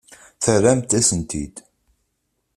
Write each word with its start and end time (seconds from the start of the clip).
Terramt-asent-t-id. 0.43 1.55